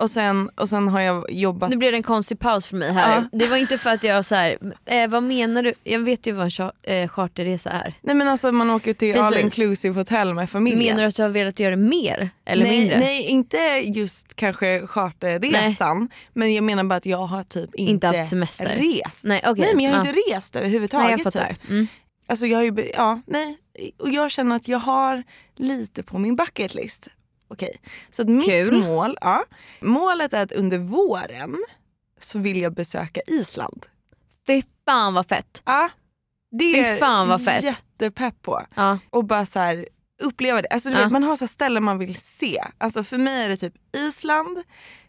[0.02, 1.70] Och sen, och sen har jag jobbat...
[1.70, 3.16] Nu blev det en konstig paus för mig här.
[3.32, 3.38] Ja.
[3.38, 5.74] Det var inte för att jag så här, eh, vad menar du?
[5.84, 6.72] Jag vet ju vad en
[7.04, 7.94] eh, charterresa är.
[8.02, 9.28] Nej men alltså man åker till Precis.
[9.28, 10.80] all inclusive hotell med familjen.
[10.96, 13.00] Menar du att du har velat göra mer eller nej, mindre?
[13.00, 16.10] Nej inte just kanske charterresan.
[16.34, 18.66] Men jag menar bara att jag har typ inte, Inte haft semester.
[18.66, 19.26] rest.
[19.26, 19.66] Nej, okej.
[19.66, 20.10] nej men jag har Ja.
[20.10, 21.06] inte rest överhuvudtaget.
[21.06, 21.50] Nej, jag fattar.
[21.50, 21.70] Typ.
[21.70, 21.88] Mm.
[22.28, 23.58] Alltså jag har ju, ja, nej.
[23.98, 25.24] Och jag känner att jag har
[25.56, 26.74] lite på min bucket
[27.52, 27.78] Okej,
[28.12, 28.84] så att mitt Kul.
[28.84, 29.44] mål, ja,
[29.82, 31.58] målet är att under våren
[32.20, 33.86] så vill jag besöka Island.
[34.48, 35.62] Fy fan vad fett.
[35.66, 35.90] Ja,
[36.52, 37.64] det Fy är fan vad fett.
[37.64, 38.66] jättepepp på.
[38.76, 39.00] Ja.
[39.10, 39.88] Och bara så här,
[40.24, 40.68] uppleva det.
[40.68, 41.02] Alltså, du Ja.
[41.04, 42.64] vet, man har så här ställen man vill se.
[42.78, 44.58] Alltså, för mig är det typ Island.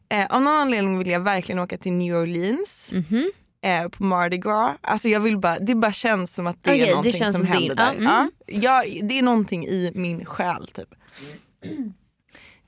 [0.09, 2.90] Eh, av någon anledning vill jag verkligen åka till New Orleans.
[2.92, 3.31] Mhm.
[3.64, 4.76] Eh, på Mardi Gras.
[4.81, 7.37] Alltså jag vill bara, det bara känns som att det Okej, är det någonting känns
[7.37, 7.85] som som din- händer där.
[7.85, 8.31] ja, mm.
[8.46, 10.88] Ja, jag, det är någonting i min själ typ.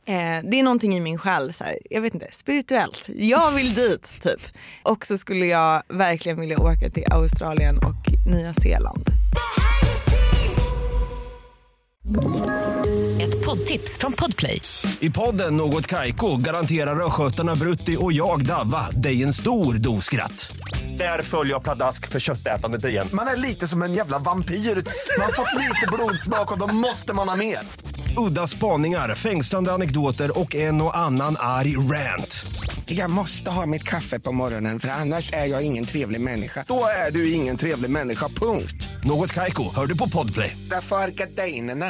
[0.06, 0.14] Eh,
[0.50, 3.08] det är någonting i min själ, så här, jag vet inte, spirituellt.
[3.14, 4.40] Jag vill dit typ.
[4.82, 9.08] Och så skulle jag verkligen vilja åka till Australien och Nya Zeeland.
[13.20, 14.60] Ett poddtips från Podplay.
[15.00, 20.56] I podden Något Kaiko garanterar östgötarna Brutti och jag, Davva, dig en stor dos skratt.
[20.98, 23.08] Där följer jag pladask för köttätandet igen.
[23.12, 24.54] Man är lite som en jävla vampyr.
[24.54, 27.58] Man har fått lite blodsmak och då måste man ha mer.
[28.16, 32.46] Udda spaningar, fängslande anekdoter och en och annan arg rant.
[32.86, 36.64] Jag måste ha mitt kaffe på morgonen för annars är jag ingen trevlig människa.
[36.68, 38.88] Då är du ingen trevlig människa, punkt.
[39.04, 40.56] Något Kaiko, hör du på Podplay.
[40.70, 41.86] Därför är gardinerna.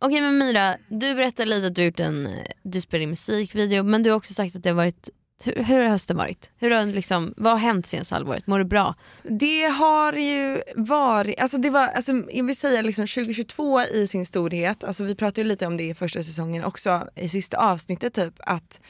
[0.00, 2.28] Okej men Mira, du berättade lite att du, gjort en,
[2.62, 5.08] du spelar in musikvideo men du har också sagt att det har varit
[5.44, 6.52] hur, hur har hösten varit?
[6.58, 8.46] Hur har liksom, vad har hänt senaste halvåret?
[8.46, 8.94] Mår du bra?
[9.22, 14.26] Det har ju varit, alltså det var, alltså jag vill säga liksom 2022 i sin
[14.26, 18.14] storhet, alltså vi pratade ju lite om det i första säsongen också i sista avsnittet
[18.14, 18.80] typ att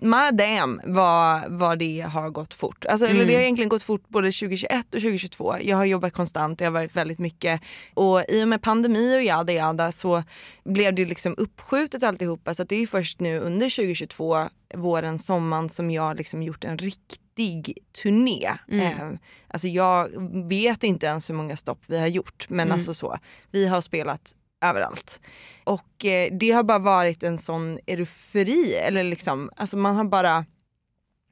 [0.00, 2.84] Madam vad, vad det har gått fort.
[2.84, 5.56] Alltså, eller det har egentligen gått fort både 2021 och 2022.
[5.60, 7.60] Jag har jobbat konstant, det har varit väldigt mycket.
[7.94, 10.22] Och i och med pandemi och jada jada så
[10.64, 12.54] blev det liksom uppskjutet alltihopa.
[12.54, 17.78] Så det är först nu under 2022, våren, sommaren som jag liksom gjort en riktig
[18.02, 18.48] turné.
[18.68, 19.10] Eh,
[19.48, 20.08] alltså jag
[20.48, 23.18] vet inte ens hur många stopp vi har gjort men alltså så.
[23.50, 25.20] Vi har spelat överallt.
[25.64, 30.44] Och eh, det har bara varit en sån eufori, eller liksom, alltså man har bara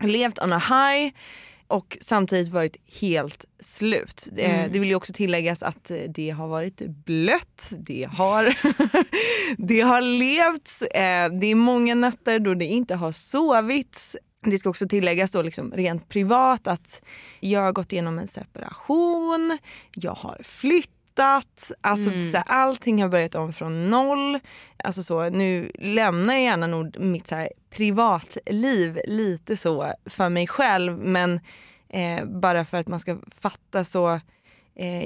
[0.03, 1.13] levt on a high
[1.69, 4.29] och samtidigt varit helt slut.
[4.37, 8.57] Eh, det vill ju också tilläggas att eh, det har varit blött, det har,
[9.67, 14.17] det har levts, eh, det är många nätter då det inte har sovits.
[14.43, 17.03] Det ska också tilläggas då liksom rent privat att
[17.41, 19.59] jag har gått igenom en separation,
[19.95, 20.41] jag har
[21.17, 24.39] flyttat, alltså så här, allting har börjat om från noll.
[24.85, 30.47] Alltså så, nu lämnar jag gärna nog mitt så här, privatliv lite så för mig
[30.47, 31.41] själv men
[31.89, 34.21] eh, bara för att man ska fatta så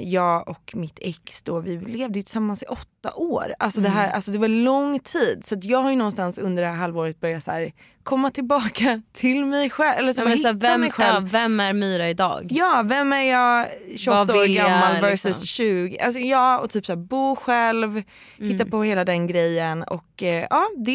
[0.03, 3.53] jag och mitt ex då, vi levde ju tillsammans i åtta år.
[3.59, 5.45] Alltså, det, här, alltså det var lång tid.
[5.45, 7.71] Så att jag har ju någonstans under det här halvåret börjat så här,
[8.03, 9.99] komma tillbaka till mig själv.
[9.99, 11.23] Eller så Ja, så vem, mig själv.
[11.23, 12.47] ja, vem är Myra idag?
[12.49, 15.45] Ja, vem är jag 28 år vill jag, gammal versus liksom?
[15.45, 15.97] 20?
[15.99, 18.03] Alltså ja, och typ så här, bo själv,
[18.37, 19.83] hitta på hela den grejen.
[19.83, 20.91] Och eh, ja, det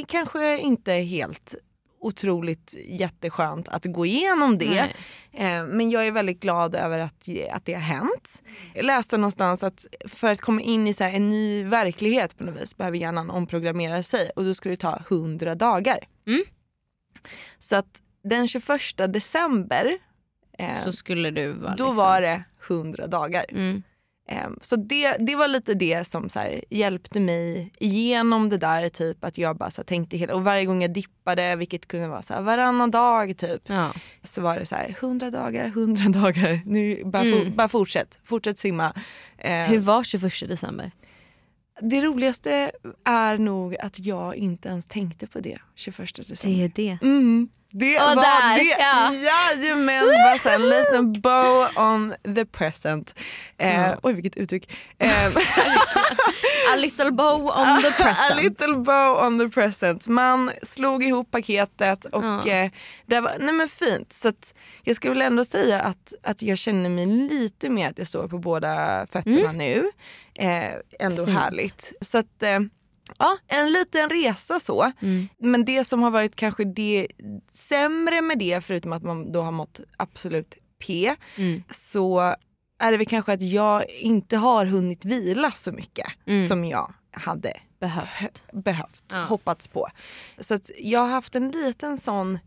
[0.00, 1.54] är kanske inte helt
[2.00, 4.78] otroligt jätteskönt att gå igenom det.
[5.32, 8.42] Eh, men jag är väldigt glad över att, att det har hänt.
[8.74, 12.44] Jag läste någonstans att för att komma in i så här en ny verklighet på
[12.44, 15.98] något vis behöver hjärnan omprogrammera sig och då ska det ta 100 dagar.
[16.26, 16.42] Mm.
[17.58, 19.98] Så att den 21 december
[20.58, 21.96] eh, Så skulle du vara då liksom.
[21.96, 23.44] var det 100 dagar.
[23.48, 23.82] Mm.
[24.32, 28.88] Ehm, Så det, det var lite det som så här, hjälpte mig igenom det där.
[28.88, 32.08] Typ att jag bara så här, tänkte hela, och varje gång jag dippade, vilket kunde
[32.08, 33.62] vara så här, varannan dag typ.
[33.66, 33.92] Ja.
[34.22, 36.60] Så var det så här 100 dagar, 100 dagar.
[36.66, 37.44] Nu bara, Mm.
[37.44, 38.92] for, bara fortsätt, fortsätt simma.
[39.38, 40.90] Ehm, Hur var 21 december?
[41.82, 42.70] Det roligaste
[43.04, 45.96] är nog att jag inte ens tänkte på det 21
[46.28, 46.58] december.
[46.58, 46.98] Det är det.
[47.06, 47.48] Mm.
[47.72, 48.76] Det Och var där, det.
[48.78, 49.12] ja.
[49.14, 53.14] Jajamän, bara så en liten bow on the present.
[53.58, 53.96] Eh, Ja.
[54.02, 54.72] Oj vilket uttryck.
[54.98, 55.26] Eh,
[56.72, 58.42] A little bow on the A present.
[58.42, 60.06] little bow on the present.
[60.06, 62.46] Man slog ihop paketet och Ja.
[62.46, 62.70] eh,
[63.06, 64.12] det var nej men fint.
[64.12, 64.32] Så
[64.82, 68.28] jag ska väl ändå säga att, att jag känner mig lite mer att jag står
[68.28, 69.90] på båda fötterna nu.
[70.34, 71.38] Eh, ändå Fint.
[71.38, 71.92] härligt.
[72.00, 72.60] Så att eh,
[73.18, 74.92] ja, en liten resa så.
[75.02, 75.28] Mm.
[75.38, 77.06] Men det som har varit kanske det
[77.52, 80.54] sämre med det, förutom att man då har mått absolut
[80.86, 81.62] P, Mm.
[81.70, 82.20] så
[82.78, 86.48] är det väl kanske att jag inte har hunnit vila så mycket Mm.
[86.48, 88.42] som jag hade Behövt.
[88.52, 89.24] behövt, Ja.
[89.24, 89.88] hoppats på.
[90.38, 92.38] Så att jag har haft en liten sån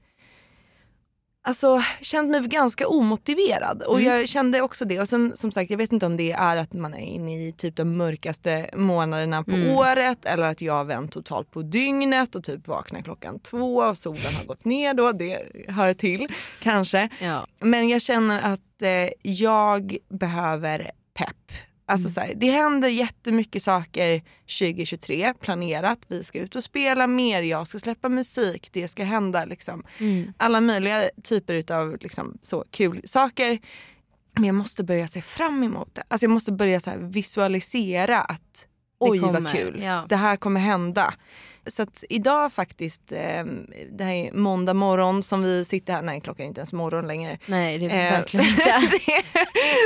[1.45, 4.13] Alltså känt mig ganska omotiverad och Mm.
[4.17, 6.73] jag kände också det och sen som sagt jag vet inte om det är att
[6.73, 9.69] man är inne i typ de mörkaste månaderna på Mm.
[9.75, 13.97] året eller att jag har vänt totalt på dygnet och typ vaknar klockan två och
[13.97, 16.27] solen har gått ner då, det hör till
[16.59, 17.09] kanske.
[17.21, 17.47] Ja.
[17.59, 21.51] Men jag känner att eh, jag behöver pepp.
[21.85, 24.21] Alltså så här, det händer jättemycket saker
[24.59, 25.99] 2023 planerat.
[26.07, 29.83] Vi ska ut och spela mer, jag ska släppa musik, det ska hända liksom.
[29.97, 30.33] Mm.
[30.37, 33.59] Alla möjliga typer av liksom, så kul saker.
[34.33, 36.03] Men jag måste börja se fram emot det.
[36.07, 38.67] Alltså jag måste börja så visualisera att
[38.99, 40.05] oj vad kul, ja.
[40.09, 41.13] det här kommer hända.
[41.67, 43.43] Så att idag faktiskt, eh,
[43.91, 47.07] det här är måndag morgon som vi sitter här, nej klockan är inte ens morgon
[47.07, 47.37] längre.
[47.45, 48.83] Nej det är Eh, verkligen inte.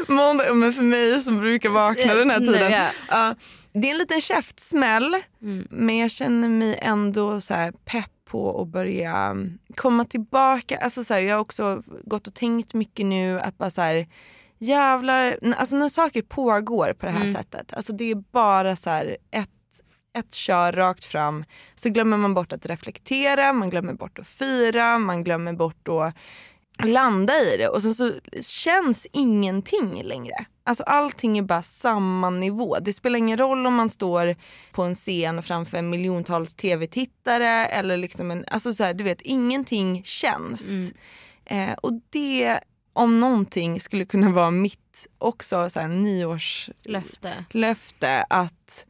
[0.07, 2.71] måndag, men för mig som brukar vakna den här Nu, tiden.
[2.71, 2.87] ja.
[3.09, 3.35] Ja,
[3.73, 5.67] det är en liten käftsmäll Mm.
[5.71, 10.77] men jag känner mig ändå så här pepp på att börja mm, komma tillbaka.
[10.77, 14.07] Alltså så här, jag har också gått och tänkt mycket nu att bara så här,
[14.59, 17.33] jävlar, alltså när saker pågår på det här Mm.
[17.33, 19.49] sättet, alltså det är bara så här ett
[20.19, 24.97] ett kör rakt fram så glömmer man bort att reflektera, man glömmer bort att fira,
[24.99, 26.13] man glömmer bort att
[26.88, 30.45] landa i det och sen så känns ingenting längre.
[30.63, 32.77] Alltså allting är bara samma nivå.
[32.82, 34.36] Det spelar ingen roll om man står
[34.71, 40.03] på en scen framför miljontals tv-tittare eller liksom en, alltså så här, du vet ingenting
[40.03, 40.91] känns.
[41.45, 42.60] Eh, och det
[42.93, 48.25] om någonting skulle kunna vara mitt också så här, nyårslöfte Löfte.
[48.30, 48.86] att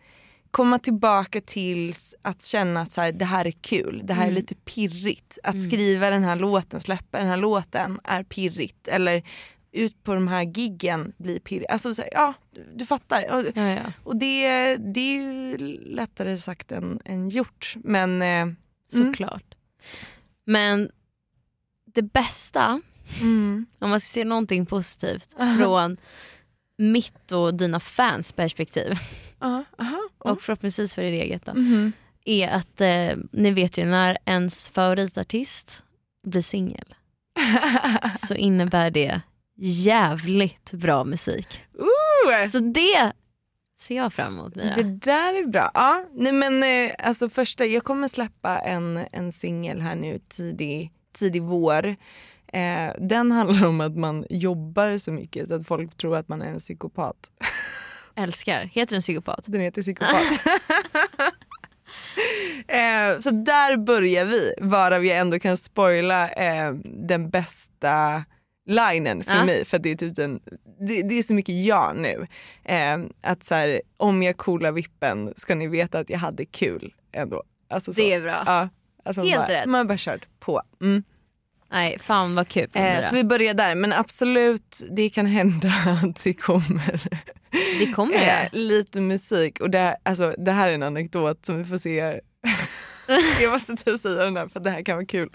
[0.52, 4.28] komma tillbaka till att känna att så här, det här är kul, det här är
[4.28, 4.36] Mm.
[4.36, 5.38] lite pirrigt.
[5.44, 5.66] Att Mm.
[5.66, 8.88] skriva den här låten, släppa den här låten är pirrigt.
[8.88, 9.24] Eller
[9.72, 11.72] ut på de här giggen blir pirrigt.
[11.72, 12.34] Alltså, så här, ja,
[12.76, 13.32] du, fattar.
[13.34, 13.94] Och, Ja, ja.
[14.04, 17.74] och det, det är ju lättare sagt än, än gjort.
[17.84, 18.48] Men eh,
[18.92, 19.56] Såklart.
[20.46, 20.90] Men
[21.94, 22.82] det bästa,
[23.22, 23.66] mm.
[23.80, 25.98] om man ska se någonting positivt från
[26.78, 28.94] mitt och dina fans perspektiv
[29.40, 31.92] aha, aha, och förhoppningsvis för er eget då, Mhm.
[32.26, 35.84] är att eh, ni vet ju när ens favoritartist
[36.24, 36.96] blir singel
[38.18, 39.22] så innebär det
[39.60, 41.48] jävligt bra musik.
[41.80, 43.12] Ooh, Så det
[43.80, 44.76] ser jag fram emot Mira.
[44.76, 45.72] Det där är bra.
[45.74, 50.92] Ja, nej men eh, alltså första, jag kommer släppa en, en singel här nu tidig,
[51.18, 51.86] tidig vår.
[52.54, 56.42] Eh, den handlar om att man jobbar så mycket så att folk tror att man
[56.42, 57.32] är en psykopat.
[58.18, 58.70] Älskar.
[58.74, 59.46] Heter den psykopat?
[59.48, 60.16] Den heter psykopat.
[62.68, 68.24] eh, så där börjar vi, varav jag ändå kan spoila eh, den bästa
[68.66, 69.46] linen för Ja.
[69.46, 69.66] mig.
[69.66, 70.40] För det är, typ den,
[70.80, 72.28] det, det är så mycket ja nu.
[72.64, 76.94] Eh, att så här, om jag coolar vippen ska ni veta att jag hade kul
[77.12, 77.44] ändå.
[77.70, 78.02] Alltså så.
[78.02, 78.44] Det är bra.
[78.46, 78.70] Ja,
[79.16, 79.66] man Helt bara, rätt.
[79.66, 80.62] Man bara kört på.
[80.82, 81.04] Mm.
[81.72, 82.68] Nej, fan vad kul.
[82.74, 85.68] Eh, så vi börjar där men absolut det kan hända
[86.04, 87.02] att det kommer
[87.80, 88.50] det kommer eh, det.
[88.54, 89.60] lite musik.
[89.60, 92.20] Och det, här- alltså, det här är en anekdot som vi får se.
[93.42, 95.30] jag måste typ säga den här för det här kan vara kul.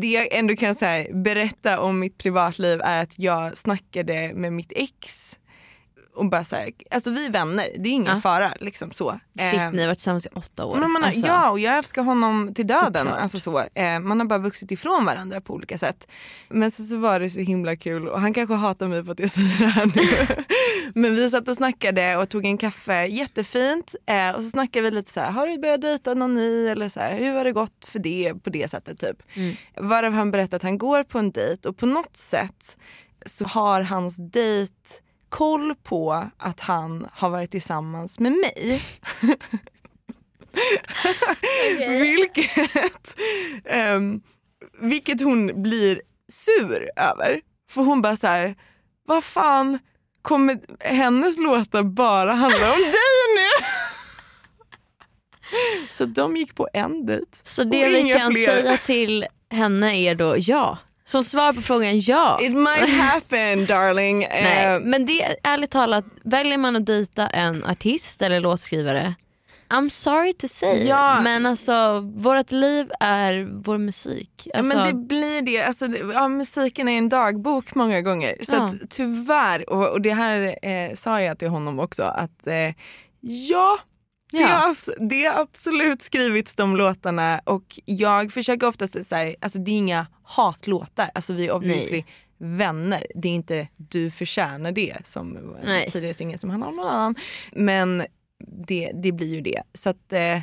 [0.00, 4.52] Det jag ändå kan så här, berätta om mitt privatliv är att jag snackade med
[4.52, 5.38] mitt ex.
[6.16, 8.20] Och bara så här, alltså vi är vänner, det är ingen Ja.
[8.20, 8.52] fara.
[8.60, 9.18] Liksom så.
[9.38, 10.76] Shit Eh, ni har varit tillsammans i åtta år.
[10.76, 12.92] men man har, Alltså, Ja, och jag älskar honom till döden.
[13.06, 13.20] Såklart.
[13.22, 13.58] Alltså så.
[13.74, 16.08] Eh, man har bara vuxit ifrån varandra på olika sätt.
[16.48, 19.18] Men så, så var det så himla kul och han kanske hatar mig för att
[19.18, 20.44] jag säger det här nu.
[21.00, 23.94] Men vi satt och snackade och tog en kaffe, jättefint.
[24.06, 26.66] Eh, och så snackade vi lite så här, har du börjat dejta någon ny?
[26.68, 29.22] Eller så här, hur har det gått för det på det sättet typ.
[29.34, 29.56] Mm.
[29.76, 32.76] Varav han berättade att han går på en dejt och på något sätt
[33.26, 34.72] så har hans dejt
[35.28, 38.82] koll på att han har varit tillsammans med mig.
[42.02, 43.16] vilket,
[43.64, 44.22] ehm,
[44.80, 47.40] vilket hon blir sur över.
[47.70, 48.54] För hon bara så här,
[49.06, 49.78] vad fan
[50.22, 52.92] kommer hennes låtar bara handla om dig
[53.36, 53.66] nu?
[55.90, 57.26] Så de gick på en dejt.
[57.44, 58.46] Så det vi kan fler.
[58.46, 60.78] säga till henne är då ja.
[61.06, 62.38] Som svar på frågan ja.
[62.42, 64.18] It might happen darling.
[64.18, 69.14] Nej, Eh, men det ärligt talat, väljer man att dejta en artist eller låtskrivare
[69.68, 71.20] I'm sorry to say, Ja.
[71.20, 74.30] men alltså vårt liv är vår musik.
[74.44, 75.62] Ja, Alltså, men det blir det.
[75.62, 78.36] Alltså, ja, musiken är en dagbok många gånger.
[78.42, 78.62] Så Ja.
[78.64, 82.74] att, tyvärr, och, och det här eh, sa jag till honom också, att eh,
[83.20, 83.78] ja,
[84.38, 84.76] det, har,
[85.08, 90.06] det har absolut skrivits de låtarna och jag försöker ofta säga, alltså det är inga
[90.22, 91.10] hatlåtar.
[91.14, 92.04] Alltså vi obviously
[92.38, 93.06] vänner.
[93.14, 95.90] Det är inte du förtjänar det som Nej.
[95.90, 97.14] tidigare singel som handlar om någon annan.
[97.52, 98.06] Men
[98.66, 99.62] det, det blir ju det.
[99.74, 100.40] Så att eh,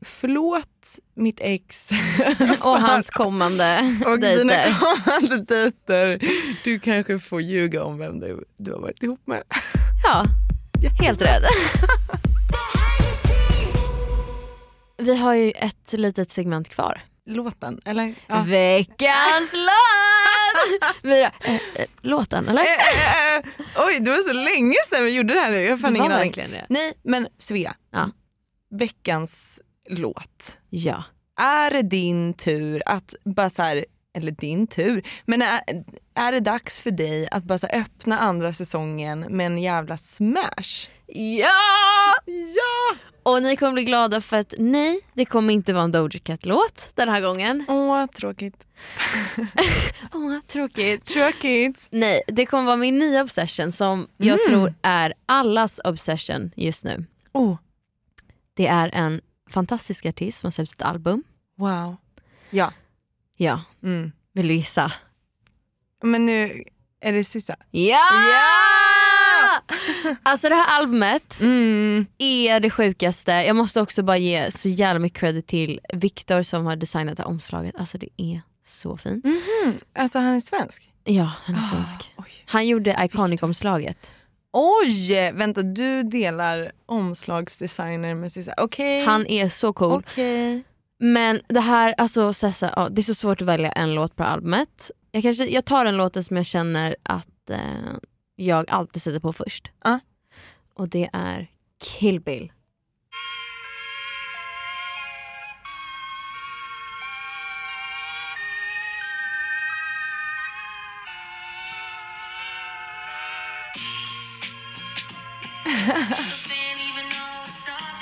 [0.00, 1.90] förlåt mitt ex
[2.60, 4.76] Och hans kommande och dina dejter.
[4.80, 6.20] kommande dejter.
[6.64, 9.42] Du kanske får ljuga om vem du, du har varit ihop med.
[10.04, 10.24] Ja,
[11.00, 11.42] helt rätt.
[14.98, 17.00] Vi har ju ett litet segment kvar.
[17.26, 18.14] Låten, eller?
[18.26, 18.42] Ja.
[18.42, 20.92] Veckans låt!
[21.02, 22.62] Mira, eh, eh, låten eller?
[22.62, 23.44] Eh,
[23.86, 25.62] Oj, det var så länge sedan vi gjorde det här nu.
[25.62, 26.32] Jag har fan Det ingen aning.
[26.36, 26.66] det.
[26.68, 27.74] Nej, men Svea.
[27.92, 28.10] Ja.
[28.70, 30.58] Veckans låt.
[30.70, 31.04] Ja.
[31.40, 33.84] Är det din tur att bara så här,
[34.16, 35.60] eller din tur, men är,
[36.14, 40.88] är det dags för dig att bara öppna andra säsongen med en jävla smash?
[41.06, 41.50] Ja!
[42.26, 42.96] Ja!
[43.22, 46.90] Och ni kommer bli glada för att nej, det kommer inte vara en Doja Cat-låt
[46.94, 47.64] den här gången.
[47.68, 48.66] Åh, tråkigt.
[50.14, 51.04] Åh, tråkigt.
[51.04, 51.86] Tråkigt.
[51.90, 54.48] Nej, det kommer vara min nya obsession som jag Mm.
[54.48, 57.04] tror är allas obsession just nu.
[57.32, 57.56] Oh,
[58.54, 61.22] Det är en fantastisk artist som har släppt ett album.
[61.56, 61.96] wow.
[62.50, 62.72] Ja.
[63.36, 64.12] Ja, Mm.
[64.32, 64.92] vill du gissa?
[66.02, 66.64] Men nu
[67.00, 67.56] är det sista.
[67.70, 68.00] Ja!
[70.22, 72.06] Alltså det här albumet Mm.
[72.18, 73.32] är det sjukaste.
[73.32, 77.22] Jag måste också bara ge så jävla mycket credit till Viktor som har designat det
[77.22, 77.74] här omslaget.
[77.78, 79.24] Alltså det är så fint.
[79.98, 80.90] Alltså han är svensk?
[81.04, 82.12] Ja, han är svensk.
[82.16, 82.22] Ah.
[82.46, 84.10] Han gjorde Iconic-omslaget.
[84.52, 85.32] Oj!
[85.34, 88.54] Vänta, du delar omslagsdesigner med Sissa.
[88.56, 89.04] Okej.
[89.04, 90.02] Han är så cool.
[90.06, 90.62] Okej.
[90.98, 94.24] Men det här, alltså Sessa, ja, det är så svårt att välja en låt på
[94.24, 94.90] albumet.
[95.10, 97.58] Jag, kanske, jag tar den låten som jag känner att eh,
[98.36, 99.70] jag alltid sätter på först.
[99.84, 100.00] Ja.
[100.74, 102.52] Och det är Kill Bill.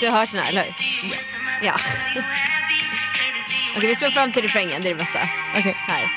[0.01, 1.67] Du har hört den här, eller hur?
[1.67, 1.77] Ja.
[3.77, 5.19] Okej, vi spelar fram till refrängen, det är det bästa.
[5.59, 5.75] Okej.
[5.87, 6.11] Här.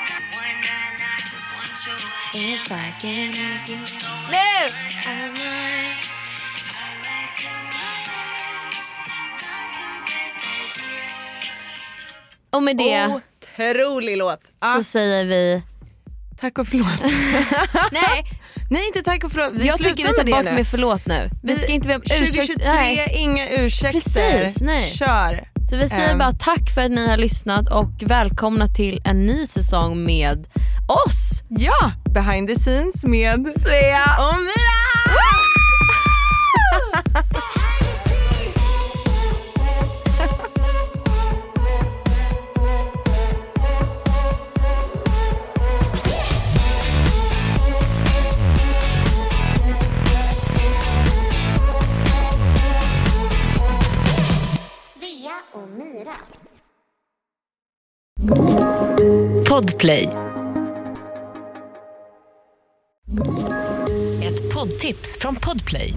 [4.30, 4.74] Nu!
[12.50, 14.40] Och med det Otrolig låt.
[14.58, 15.62] Ah, så säger vi
[16.40, 17.02] tack och förlåt.
[17.92, 18.24] nej,
[18.70, 19.52] Nej inte tack och förlåt.
[19.52, 20.56] Vi jag slutar tycker vi tar med bort det nu.
[20.56, 21.30] med förlåt nu.
[21.42, 22.36] Vi ska inte be om ursäkt.
[22.36, 23.12] 2023, Nej.
[23.16, 24.00] inga ursäkter.
[24.00, 24.90] Precis, nej.
[24.90, 25.57] Kör.
[25.70, 26.18] Så vi säger Ehm.
[26.18, 30.46] bara tack för att ni har lyssnat och välkomna till en ny säsong med
[31.06, 31.42] oss.
[31.48, 34.77] Ja, behind the scenes med Svea och Mira!
[59.58, 60.08] Podplay.
[64.22, 65.94] Ett poddtips från Podplay.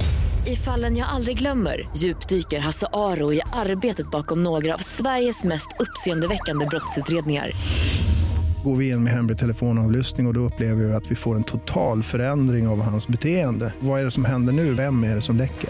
[0.48, 5.68] I fallen jag aldrig glömmer djupdyker Hasse Aro i arbetet bakom några av Sveriges mest
[5.80, 7.52] uppseendeväckande brottsutredningar.
[8.64, 11.44] Går vi in med hemlig telefonavlyssning och, och då upplever vi att vi får en
[11.44, 13.74] total förändring av hans beteende.
[13.80, 14.74] Vad är det som händer nu?
[14.74, 15.70] Vem är det som läcker?